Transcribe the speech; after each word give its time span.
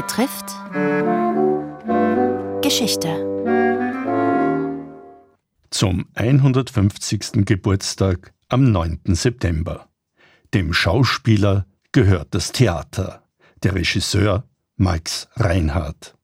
betrifft 0.00 0.46
Geschichte. 2.62 3.08
Zum 5.68 6.06
150. 6.14 7.44
Geburtstag 7.44 8.32
am 8.48 8.72
9. 8.72 9.00
September. 9.08 9.90
Dem 10.54 10.72
Schauspieler 10.72 11.66
gehört 11.92 12.28
das 12.30 12.52
Theater, 12.52 13.24
der 13.62 13.74
Regisseur 13.74 14.44
Max 14.76 15.28
Reinhardt. 15.36 16.14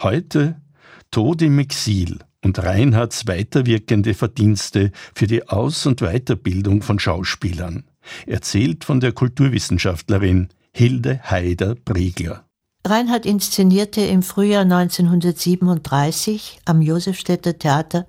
Heute 0.00 0.62
Tod 1.10 1.42
im 1.42 1.58
Exil 1.58 2.20
und 2.42 2.62
Reinhardts 2.62 3.26
weiterwirkende 3.26 4.14
Verdienste 4.14 4.90
für 5.14 5.26
die 5.26 5.46
Aus- 5.46 5.84
und 5.84 6.00
Weiterbildung 6.00 6.80
von 6.80 6.98
Schauspielern, 6.98 7.84
erzählt 8.26 8.84
von 8.84 9.00
der 9.00 9.12
Kulturwissenschaftlerin 9.12 10.48
Hilde 10.72 11.20
Haider-Briegler. 11.24 12.47
Reinhardt 12.88 13.26
inszenierte 13.26 14.00
im 14.00 14.22
Frühjahr 14.22 14.62
1937 14.62 16.60
am 16.64 16.80
Josefstädter 16.80 17.58
Theater 17.58 18.06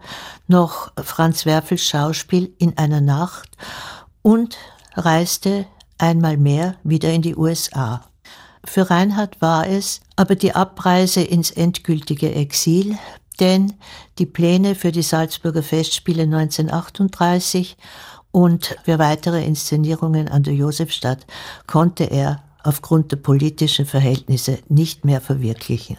noch 0.48 0.92
Franz 1.02 1.46
Werfels 1.46 1.84
Schauspiel 1.84 2.54
in 2.60 2.78
einer 2.78 3.02
Nacht 3.02 3.50
und 4.22 4.58
reiste 4.96 5.66
einmal 5.98 6.38
mehr 6.38 6.76
wieder 6.84 7.12
in 7.12 7.22
die 7.22 7.36
USA. 7.36 8.06
Für 8.64 8.90
Reinhardt 8.90 9.42
war 9.42 9.68
es 9.68 10.02
aber 10.16 10.36
die 10.36 10.54
Abreise 10.54 11.22
ins 11.22 11.52
endgültige 11.52 12.34
Exil, 12.34 12.98
denn 13.40 13.74
die 14.18 14.26
Pläne 14.26 14.76
für 14.76 14.92
die 14.92 15.02
Salzburger 15.02 15.64
Festspiele 15.64 16.24
1938 16.24 17.78
und 18.32 18.78
für 18.86 19.00
weitere 19.00 19.44
Inszenierungen 19.44 20.28
an 20.28 20.44
der 20.44 20.54
Josefstadt 20.54 21.26
konnte 21.66 22.06
er 22.06 22.44
aufgrund 22.64 23.12
der 23.12 23.18
politischen 23.18 23.86
Verhältnisse 23.86 24.60
nicht 24.68 25.06
mehr 25.06 25.22
verwirklichen. 25.22 25.98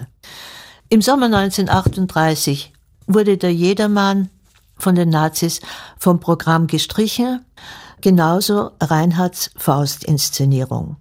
Im 0.89 1.03
Sommer 1.03 1.27
1938 1.27 2.73
wurde 3.07 3.39
der 3.39 3.53
Jedermann 3.53 4.29
von 4.77 4.95
den 4.95 5.11
Nazis 5.11 5.61
vom 5.99 6.21
Programm 6.21 6.67
gestrichen, 6.67 7.45
genauso 8.01 8.71
Reinhards 8.81 9.51
Faustinszenierung. 9.57 10.97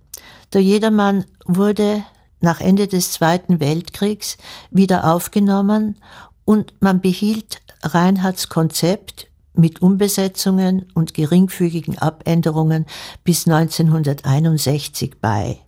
Der 0.54 0.62
Jedermann 0.62 1.26
wurde 1.46 2.04
nach 2.42 2.62
Ende 2.62 2.88
des 2.88 3.12
Zweiten 3.12 3.60
Weltkriegs 3.60 4.38
wieder 4.72 5.12
aufgenommen 5.12 5.98
und 6.46 6.74
man 6.80 7.02
behielt 7.02 7.62
Reinhards 7.84 8.50
Konzept 8.50 9.28
mit 9.54 9.82
Umbesetzungen 9.82 10.86
und 10.94 11.14
geringfügigen 11.14 11.98
Abänderungen 11.98 12.86
bis 13.24 13.48
1961 13.48 15.16
bei. 15.22 15.60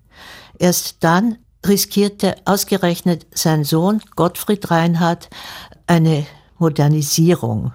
Erst 0.58 1.04
dann 1.04 1.38
riskierte 1.66 2.36
ausgerechnet 2.46 3.28
sein 3.34 3.64
Sohn 3.64 4.02
Gottfried 4.16 4.72
Reinhardt 4.72 5.30
eine 5.88 6.26
Modernisierung. 6.58 7.74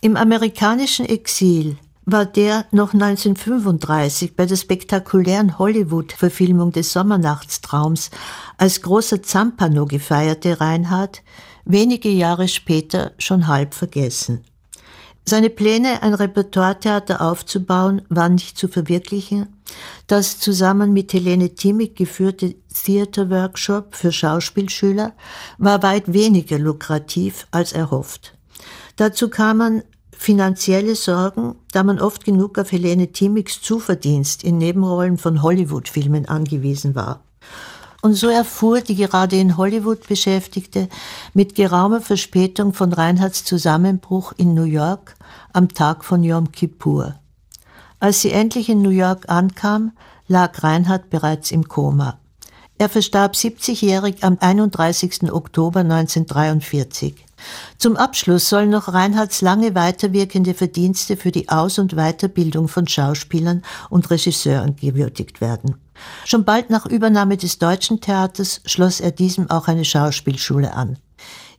Im 0.00 0.16
amerikanischen 0.16 1.06
Exil 1.06 1.76
war 2.10 2.24
der 2.24 2.64
noch 2.70 2.94
1935 2.94 4.34
bei 4.34 4.46
der 4.46 4.56
spektakulären 4.56 5.58
Hollywood-Verfilmung 5.58 6.72
des 6.72 6.92
Sommernachtstraums 6.92 8.10
als 8.56 8.80
großer 8.80 9.22
Zampano 9.22 9.84
gefeierte 9.84 10.60
Reinhardt 10.60 11.22
wenige 11.66 12.08
Jahre 12.08 12.48
später 12.48 13.12
schon 13.18 13.46
halb 13.46 13.74
vergessen. 13.74 14.44
Seine 15.28 15.50
Pläne, 15.50 16.02
ein 16.02 16.14
Repertoiretheater 16.14 17.20
aufzubauen, 17.20 18.00
waren 18.08 18.36
nicht 18.36 18.56
zu 18.56 18.66
verwirklichen. 18.66 19.46
Das 20.06 20.40
zusammen 20.40 20.94
mit 20.94 21.12
Helene 21.12 21.54
Timmick 21.54 21.96
geführte 21.96 22.54
Theater 22.72 23.28
Workshop 23.28 23.94
für 23.94 24.10
Schauspielschüler 24.10 25.12
war 25.58 25.82
weit 25.82 26.10
weniger 26.14 26.58
lukrativ 26.58 27.46
als 27.50 27.74
erhofft. 27.74 28.38
Dazu 28.96 29.28
kamen 29.28 29.82
finanzielle 30.16 30.94
Sorgen, 30.94 31.56
da 31.72 31.82
man 31.82 32.00
oft 32.00 32.24
genug 32.24 32.58
auf 32.58 32.72
Helene 32.72 33.12
Timmicks 33.12 33.60
Zuverdienst 33.60 34.42
in 34.42 34.56
Nebenrollen 34.56 35.18
von 35.18 35.42
Hollywood-Filmen 35.42 36.24
angewiesen 36.26 36.94
war. 36.94 37.22
Und 38.00 38.14
so 38.14 38.28
erfuhr 38.28 38.80
die 38.80 38.94
gerade 38.94 39.36
in 39.36 39.56
Hollywood 39.56 40.06
Beschäftigte 40.06 40.88
mit 41.34 41.54
geraumer 41.56 42.00
Verspätung 42.00 42.72
von 42.72 42.92
Reinhards 42.92 43.44
Zusammenbruch 43.44 44.32
in 44.36 44.54
New 44.54 44.64
York 44.64 45.16
am 45.52 45.68
Tag 45.68 46.04
von 46.04 46.22
Yom 46.22 46.52
Kippur. 46.52 47.16
Als 47.98 48.22
sie 48.22 48.30
endlich 48.30 48.68
in 48.68 48.82
New 48.82 48.90
York 48.90 49.28
ankam, 49.28 49.92
lag 50.28 50.62
Reinhard 50.62 51.10
bereits 51.10 51.50
im 51.50 51.66
Koma. 51.66 52.18
Er 52.80 52.88
verstarb 52.88 53.34
70-jährig 53.34 54.22
am 54.22 54.36
31. 54.38 55.32
Oktober 55.32 55.80
1943. 55.80 57.26
Zum 57.76 57.96
Abschluss 57.96 58.48
sollen 58.48 58.70
noch 58.70 58.92
Reinhards 58.92 59.40
lange 59.40 59.74
weiterwirkende 59.74 60.54
Verdienste 60.54 61.16
für 61.16 61.32
die 61.32 61.48
Aus- 61.48 61.80
und 61.80 61.96
Weiterbildung 61.96 62.68
von 62.68 62.86
Schauspielern 62.86 63.62
und 63.90 64.08
Regisseuren 64.10 64.76
gewürdigt 64.76 65.40
werden. 65.40 65.74
Schon 66.24 66.44
bald 66.44 66.70
nach 66.70 66.86
Übernahme 66.86 67.36
des 67.36 67.58
Deutschen 67.58 68.00
Theaters 68.00 68.60
schloss 68.64 69.00
er 69.00 69.10
diesem 69.10 69.50
auch 69.50 69.68
eine 69.68 69.84
Schauspielschule 69.84 70.74
an. 70.74 70.98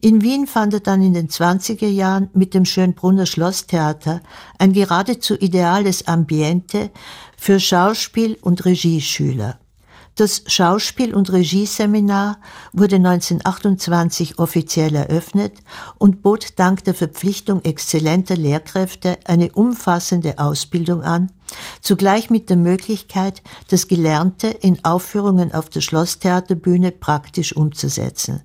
In 0.02 0.22
Wien 0.22 0.48
fand 0.48 0.74
er 0.74 0.80
dann 0.80 1.02
in 1.02 1.14
den 1.14 1.28
20er 1.28 1.88
Jahren 1.88 2.30
mit 2.34 2.54
dem 2.54 2.64
Schönbrunner 2.64 3.26
Schlosstheater 3.26 4.22
ein 4.58 4.72
geradezu 4.72 5.36
ideales 5.36 6.08
Ambiente 6.08 6.90
für 7.38 7.60
Schauspiel- 7.60 8.38
und 8.42 8.64
Regieschüler. 8.64 9.60
Das 10.20 10.44
Schauspiel- 10.48 11.16
und 11.16 11.32
Regieseminar 11.32 12.40
wurde 12.74 12.98
1928 12.98 14.38
offiziell 14.38 14.94
eröffnet 14.94 15.54
und 15.98 16.22
bot 16.22 16.60
dank 16.60 16.84
der 16.84 16.94
Verpflichtung 16.94 17.64
exzellenter 17.64 18.36
Lehrkräfte 18.36 19.18
eine 19.24 19.54
umfassende 19.54 20.38
Ausbildung 20.38 21.04
an, 21.04 21.32
zugleich 21.80 22.30
mit 22.30 22.50
der 22.50 22.58
Möglichkeit, 22.58 23.42
das 23.70 23.88
Gelernte 23.88 24.48
in 24.48 24.84
Aufführungen 24.84 25.54
auf 25.54 25.70
der 25.70 25.80
Schlosstheaterbühne 25.80 26.92
praktisch 26.92 27.56
umzusetzen. 27.56 28.42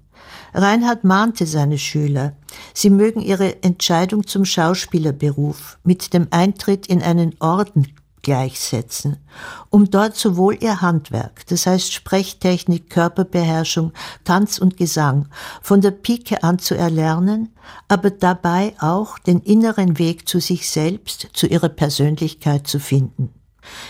Reinhard 0.53 1.03
mahnte 1.03 1.45
seine 1.45 1.79
Schüler, 1.79 2.37
sie 2.73 2.91
mögen 2.91 3.21
ihre 3.21 3.65
Entscheidung 3.65 4.29
zum 4.29 4.45
Schauspielerberuf 4.45 5.81
mit 5.83 6.15
dem 6.15 6.29
Eintritt 6.31 6.87
in 6.87 7.03
einen 7.03 7.35
Orden 7.41 7.93
gleichsetzen, 8.25 9.19
um 9.71 9.89
dort 9.89 10.17
sowohl 10.17 10.59
ihr 10.61 10.81
Handwerk, 10.81 11.47
das 11.47 11.67
heißt 11.67 11.93
Sprechtechnik, 11.93 12.91
Körperbeherrschung, 12.91 13.93
Tanz 14.25 14.59
und 14.59 14.77
Gesang, 14.77 15.29
von 15.63 15.81
der 15.81 15.93
Pike 15.93 16.43
an 16.43 16.59
zu 16.59 16.75
erlernen, 16.75 17.55
aber 17.87 18.11
dabei 18.11 18.75
auch 18.81 19.21
den 19.21 19.39
inneren 19.39 20.01
Weg 20.01 20.29
zu 20.29 20.41
sich 20.41 20.69
selbst, 20.69 21.29
zu 21.33 21.47
ihrer 21.47 21.69
Persönlichkeit 21.69 22.67
zu 22.67 22.81
finden. 22.81 23.33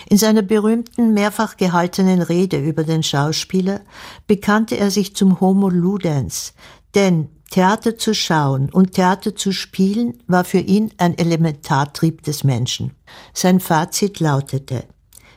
In 0.08 0.18
seiner 0.18 0.42
berühmten, 0.42 1.14
mehrfach 1.14 1.56
gehaltenen 1.56 2.20
Rede 2.22 2.58
über 2.58 2.84
den 2.84 3.02
Schauspieler 3.02 3.80
bekannte 4.26 4.76
er 4.76 4.90
sich 4.90 5.16
zum 5.16 5.40
Homo 5.40 5.68
Ludens, 5.68 6.54
denn 6.94 7.28
Theater 7.50 7.96
zu 7.96 8.14
schauen 8.14 8.70
und 8.70 8.92
Theater 8.92 9.36
zu 9.36 9.52
spielen 9.52 10.18
war 10.26 10.44
für 10.44 10.58
ihn 10.58 10.92
ein 10.98 11.16
Elementartrieb 11.16 12.22
des 12.22 12.44
Menschen. 12.44 12.92
Sein 13.32 13.60
Fazit 13.60 14.20
lautete, 14.20 14.84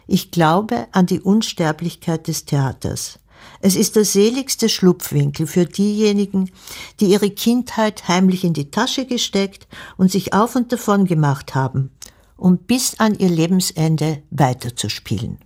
ich 0.08 0.32
glaube 0.32 0.88
an 0.94 1.06
die 1.06 1.22
Unsterblichkeit 1.22 2.28
des 2.28 2.46
Theaters. 2.46 3.20
Es 3.60 3.76
ist 3.76 3.96
der 3.96 4.06
seligste 4.06 4.70
Schlupfwinkel 4.70 5.48
für 5.48 5.66
diejenigen, 5.66 6.50
die 7.00 7.08
ihre 7.08 7.30
Kindheit 7.30 8.08
heimlich 8.08 8.44
in 8.44 8.54
die 8.54 8.72
Tasche 8.72 9.06
gesteckt 9.06 9.68
und 9.98 10.12
sich 10.12 10.34
auf 10.34 10.56
und 10.56 10.72
davon 10.72 11.06
gemacht 11.06 11.56
haben, 11.56 11.92
um 12.36 12.58
bis 12.58 13.00
an 13.00 13.16
ihr 13.16 13.30
Lebensende 13.30 14.24
weiterzuspielen. 14.32 15.40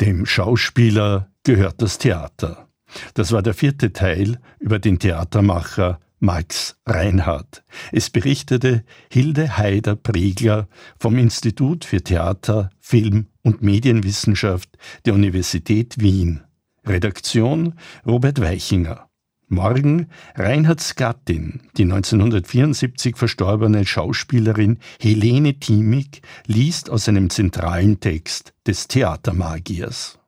Dem 0.00 0.24
Schauspieler 0.24 1.30
gehört 1.44 1.82
das 1.82 1.98
Theater. 1.98 2.68
Das 3.12 3.32
war 3.32 3.42
der 3.42 3.52
vierte 3.52 3.92
Teil 3.92 4.38
über 4.58 4.78
den 4.78 4.98
Theatermacher 4.98 6.00
Max 6.20 6.76
Reinhardt. 6.86 7.62
Es 7.92 8.08
berichtete 8.08 8.82
Hilde 9.10 9.58
Haider-Pregler 9.58 10.68
vom 10.98 11.18
Institut 11.18 11.84
für 11.84 12.02
Theater, 12.02 12.70
Film 12.78 13.26
und 13.42 13.62
Medienwissenschaft 13.62 14.70
der 15.04 15.12
Universität 15.12 16.00
Wien. 16.00 16.44
Redaktion 16.86 17.74
Robert 18.06 18.40
Weichinger. 18.40 19.09
Morgen 19.52 20.06
Reinhards 20.36 20.94
Gattin, 20.94 21.62
die 21.76 21.82
1974 21.82 23.16
verstorbene 23.16 23.84
Schauspielerin 23.84 24.78
Helene 25.00 25.58
Thiemig, 25.58 26.22
liest 26.46 26.88
aus 26.88 27.08
einem 27.08 27.30
zentralen 27.30 27.98
Text 27.98 28.52
des 28.64 28.86
Theatermagiers. 28.86 30.19